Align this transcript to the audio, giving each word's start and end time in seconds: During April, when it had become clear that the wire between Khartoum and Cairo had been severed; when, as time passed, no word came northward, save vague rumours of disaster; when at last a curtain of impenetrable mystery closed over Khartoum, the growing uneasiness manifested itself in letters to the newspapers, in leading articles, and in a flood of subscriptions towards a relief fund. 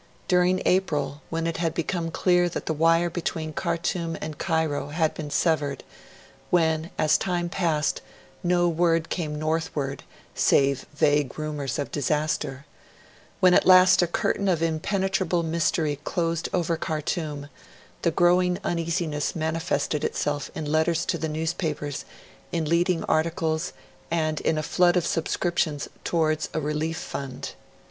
During 0.27 0.63
April, 0.65 1.21
when 1.29 1.45
it 1.45 1.57
had 1.57 1.75
become 1.75 2.09
clear 2.09 2.49
that 2.49 2.65
the 2.65 2.73
wire 2.73 3.07
between 3.07 3.53
Khartoum 3.53 4.17
and 4.19 4.39
Cairo 4.39 4.87
had 4.87 5.13
been 5.13 5.29
severed; 5.29 5.83
when, 6.49 6.89
as 6.97 7.19
time 7.19 7.49
passed, 7.49 8.01
no 8.41 8.67
word 8.67 9.09
came 9.11 9.37
northward, 9.37 10.01
save 10.33 10.87
vague 10.95 11.37
rumours 11.37 11.77
of 11.77 11.91
disaster; 11.91 12.65
when 13.41 13.53
at 13.53 13.67
last 13.67 14.01
a 14.01 14.07
curtain 14.07 14.47
of 14.47 14.63
impenetrable 14.63 15.43
mystery 15.43 15.99
closed 16.03 16.49
over 16.51 16.77
Khartoum, 16.77 17.47
the 18.01 18.09
growing 18.09 18.57
uneasiness 18.63 19.35
manifested 19.35 20.03
itself 20.03 20.49
in 20.55 20.65
letters 20.65 21.05
to 21.05 21.19
the 21.19 21.29
newspapers, 21.29 22.05
in 22.51 22.65
leading 22.67 23.03
articles, 23.03 23.71
and 24.09 24.41
in 24.41 24.57
a 24.57 24.63
flood 24.63 24.97
of 24.97 25.05
subscriptions 25.05 25.87
towards 26.03 26.49
a 26.55 26.59
relief 26.59 26.97
fund. 26.97 27.51